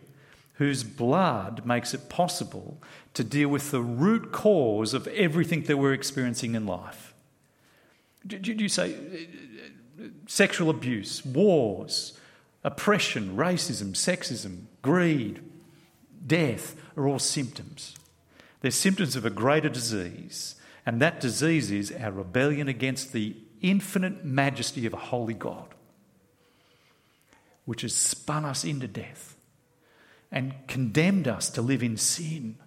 [0.55, 2.81] whose blood makes it possible
[3.13, 7.13] to deal with the root cause of everything that we're experiencing in life.
[8.25, 8.95] Did you say
[10.27, 12.17] sexual abuse, wars,
[12.63, 15.41] oppression, racism, sexism, greed,
[16.25, 17.95] death are all symptoms.
[18.61, 24.23] They're symptoms of a greater disease, and that disease is our rebellion against the infinite
[24.25, 25.73] majesty of a holy God,
[27.65, 29.35] which has spun us into death
[30.31, 32.57] and condemned us to live in sin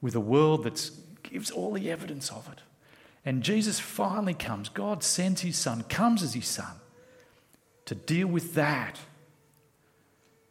[0.00, 0.90] with a world that
[1.22, 2.60] gives all the evidence of it.
[3.24, 4.68] And Jesus finally comes.
[4.68, 6.74] God sends his son, comes as his son
[7.86, 8.98] to deal with that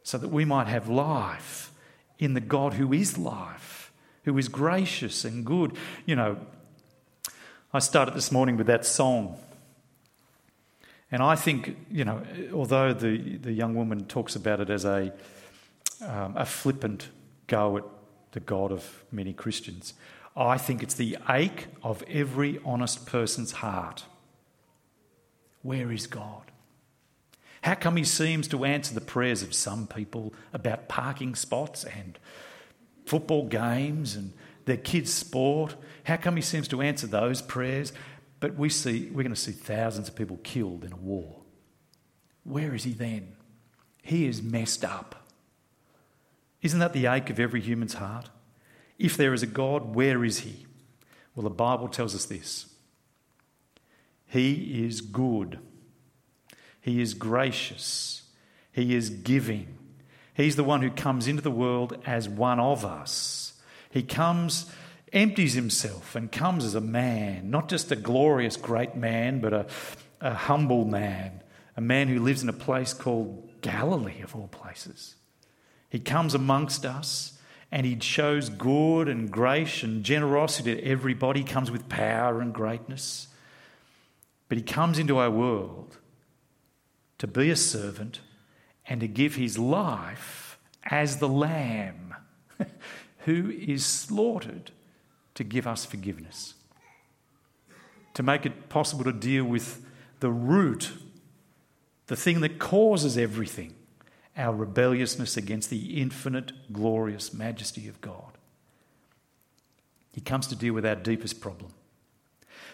[0.04, 1.72] so that we might have life
[2.20, 3.92] in the God who is life,
[4.24, 5.76] who is gracious and good.
[6.06, 6.38] You know,
[7.74, 9.38] I started this morning with that song.
[11.12, 15.14] And I think, you know, although the, the young woman talks about it as a,
[16.02, 17.10] um, a flippant
[17.48, 17.84] go at
[18.32, 19.94] the God of many Christians,
[20.36, 24.06] I think it's the ache of every honest person's heart.
[25.62, 26.52] Where is God?
[27.62, 32.20] How come he seems to answer the prayers of some people about parking spots and
[33.06, 34.34] football games and
[34.66, 35.76] their kids' sport?
[36.04, 37.94] How come he seems to answer those prayers?
[38.40, 41.38] But we see, we're going to see thousands of people killed in a war.
[42.44, 43.38] Where is he then?
[44.02, 45.16] He is messed up.
[46.62, 48.30] Isn't that the ache of every human's heart?
[48.98, 50.66] If there is a God, where is he?
[51.36, 52.68] Well, the Bible tells us this
[54.26, 55.60] He is good.
[56.82, 58.24] He is gracious.
[58.72, 59.78] He is giving.
[60.34, 63.54] He's the one who comes into the world as one of us.
[63.90, 64.70] He comes,
[65.14, 69.68] empties himself, and comes as a man, not just a glorious great man, but a,
[70.20, 71.42] a humble man,
[71.78, 75.16] a man who lives in a place called Galilee, of all places.
[75.90, 77.38] He comes amongst us
[77.74, 81.40] and he shows good and grace and generosity to everybody.
[81.40, 83.30] He comes with power and greatness.
[84.48, 85.98] But he comes into our world
[87.18, 88.20] to be a servant
[88.86, 92.14] and to give his life as the lamb
[93.26, 94.70] who is slaughtered
[95.34, 96.54] to give us forgiveness.
[98.14, 99.84] To make it possible to deal with
[100.20, 100.92] the root,
[102.06, 103.74] the thing that causes everything,
[104.38, 108.38] our rebelliousness against the infinite, glorious majesty of God.
[110.14, 111.74] He comes to deal with our deepest problem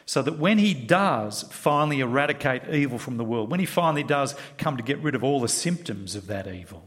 [0.06, 4.34] so that when he does finally eradicate evil from the world, when he finally does
[4.58, 6.84] come to get rid of all the symptoms of that evil,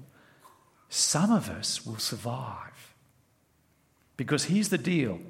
[0.89, 2.95] some of us will survive.
[4.16, 5.20] Because here's the deal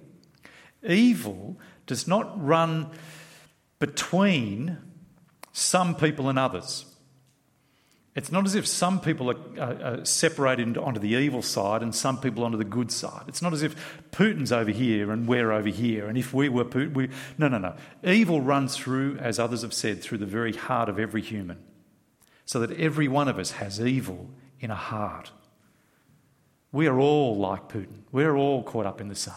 [0.89, 2.91] evil does not run
[3.79, 4.79] between
[5.53, 6.87] some people and others.
[8.15, 12.21] It's not as if some people are, are, separated onto the evil side and some
[12.21, 13.23] people onto the good side.
[13.27, 13.75] It's not as if
[14.11, 17.09] Putin's over here and we're over here, and if we were Putin, we.
[17.39, 17.75] No, no, no.
[18.05, 21.59] Evil runs through, as others have said, through the very heart of every human,
[22.45, 24.29] so that every one of us has evil
[24.61, 25.31] in a heart.
[26.71, 28.03] We are all like Putin.
[28.13, 29.35] We're all caught up in the same.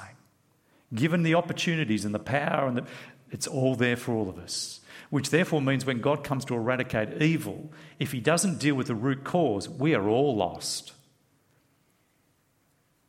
[0.94, 2.86] Given the opportunities and the power, and the,
[3.32, 7.22] it's all there for all of us which therefore means when God comes to eradicate
[7.22, 10.94] evil, if he doesn't deal with the root cause, we are all lost.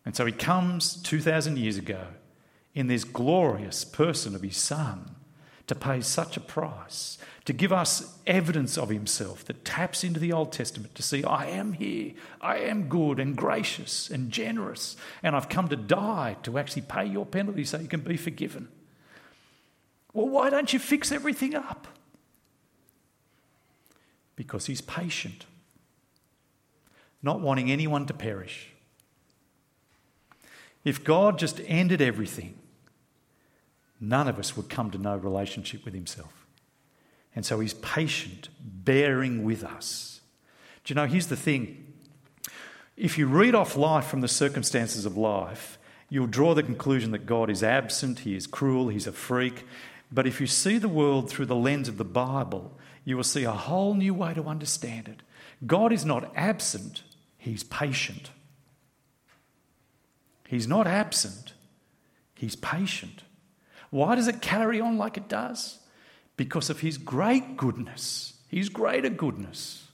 [0.05, 2.07] And so he comes 2,000 years ago
[2.75, 5.17] in this glorious person of his Son
[5.67, 10.33] to pay such a price, to give us evidence of himself that taps into the
[10.33, 15.35] Old Testament to see, I am here, I am good and gracious and generous, and
[15.35, 18.69] I've come to die to actually pay your penalty so you can be forgiven.
[20.17, 21.87] Well, why don't you fix everything up?
[24.35, 25.45] Because he's patient,
[27.23, 28.71] not wanting anyone to perish.
[30.85, 32.55] If God just ended everything,
[34.01, 36.47] none of us would come to know relationship with himself.
[37.35, 40.23] And so he's patient, bearing with us.
[40.85, 41.93] Do you know, here's the thing
[42.97, 47.27] if you read off life from the circumstances of life, you'll draw the conclusion that
[47.27, 49.67] God is absent, he is cruel, he's a freak,
[50.11, 53.45] but if you see the world through the lens of the Bible, you will see
[53.45, 55.23] a whole new way to understand it.
[55.67, 57.03] God is not absent,
[57.39, 58.31] He's patient.
[60.49, 61.55] He's not absent,
[62.35, 63.25] He's patient.
[63.91, 65.79] Why does it carry on like it does?
[66.37, 69.89] Because of His great goodness, His greater goodness,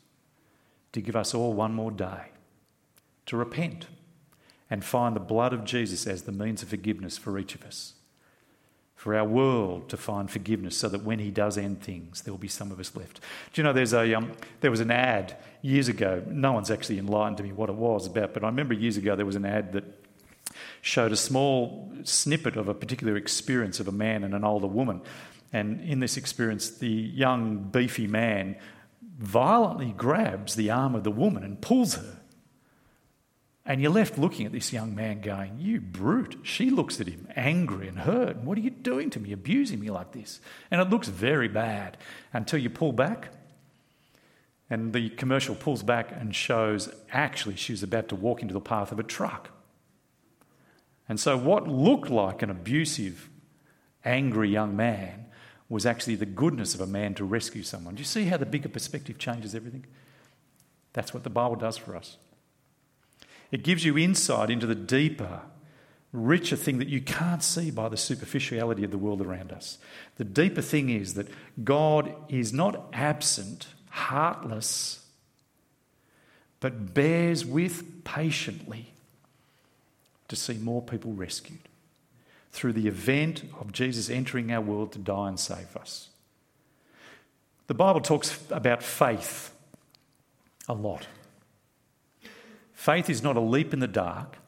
[0.92, 2.32] to give us all one more day
[3.26, 3.86] to repent
[4.68, 7.94] and find the blood of Jesus as the means of forgiveness for each of us
[9.02, 12.38] for our world to find forgiveness so that when he does end things, there will
[12.38, 13.18] be some of us left.
[13.52, 14.30] Do you know there's a, um,
[14.60, 18.06] there was an ad years ago, no one's actually enlightened to me what it was
[18.06, 19.82] about, but I remember years ago there was an ad that
[20.82, 25.00] showed a small snippet of a particular experience of a man and an older woman.
[25.52, 28.54] And in this experience, the young, beefy man
[29.18, 32.18] violently grabs the arm of the woman and pulls her
[33.64, 36.40] and you're left looking at this young man going, You brute.
[36.42, 38.38] She looks at him angry and hurt.
[38.38, 40.40] What are you doing to me, abusing me like this?
[40.70, 41.96] And it looks very bad
[42.32, 43.28] until you pull back.
[44.68, 48.60] And the commercial pulls back and shows actually she was about to walk into the
[48.60, 49.50] path of a truck.
[51.08, 53.28] And so, what looked like an abusive,
[54.04, 55.26] angry young man
[55.68, 57.94] was actually the goodness of a man to rescue someone.
[57.94, 59.84] Do you see how the bigger perspective changes everything?
[60.94, 62.16] That's what the Bible does for us.
[63.52, 65.42] It gives you insight into the deeper,
[66.10, 69.78] richer thing that you can't see by the superficiality of the world around us.
[70.16, 71.28] The deeper thing is that
[71.62, 75.06] God is not absent, heartless,
[76.60, 78.92] but bears with patiently
[80.28, 81.58] to see more people rescued
[82.52, 86.08] through the event of Jesus entering our world to die and save us.
[87.66, 89.54] The Bible talks about faith
[90.68, 91.06] a lot.
[92.82, 94.38] Faith is not a leap in the dark,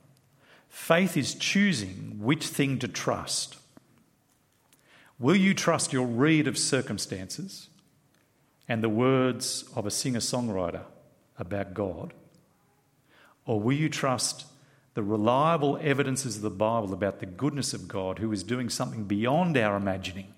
[0.69, 3.59] faith is choosing which thing to trust.
[5.21, 7.69] Will you trust your read of circumstances
[8.67, 10.83] and the words of a singer songwriter
[11.39, 12.13] about God?
[13.47, 14.47] Or will you trust
[14.95, 19.05] the reliable evidences of the Bible about the goodness of God who is doing something
[19.05, 20.35] beyond our imagining,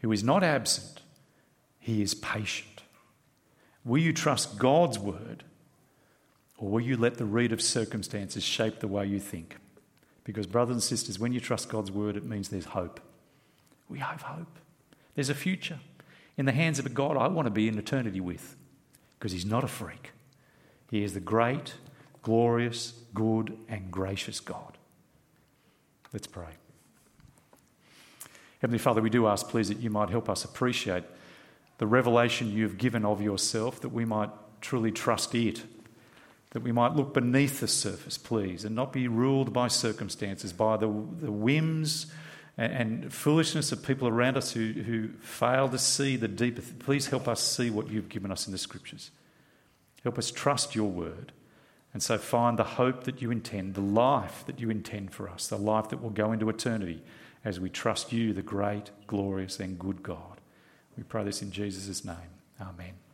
[0.00, 1.02] who is not absent,
[1.78, 2.80] he is patient?
[3.84, 5.44] Will you trust God's word
[6.58, 9.56] or will you let the read of circumstances shape the way you think?
[10.24, 13.00] Because, brothers and sisters, when you trust God's word, it means there's hope.
[13.88, 14.58] We have hope.
[15.14, 15.78] There's a future
[16.36, 18.56] in the hands of a God I want to be in eternity with
[19.18, 20.10] because he's not a freak.
[20.90, 21.74] He is the great,
[22.22, 24.76] glorious, good, and gracious God.
[26.12, 26.52] Let's pray.
[28.60, 31.04] Heavenly Father, we do ask, please, that you might help us appreciate
[31.78, 34.30] the revelation you've given of yourself, that we might
[34.60, 35.62] truly trust it,
[36.50, 40.76] that we might look beneath the surface, please, and not be ruled by circumstances, by
[40.76, 42.06] the, the whims
[42.56, 46.62] and, and foolishness of people around us who, who fail to see the deeper.
[46.62, 49.10] Th- please help us see what you've given us in the scriptures.
[50.02, 51.32] Help us trust your word.
[51.92, 55.48] And so find the hope that you intend, the life that you intend for us,
[55.48, 57.02] the life that will go into eternity
[57.44, 60.40] as we trust you, the great, glorious, and good God.
[60.96, 62.16] We pray this in Jesus' name.
[62.60, 63.07] Amen.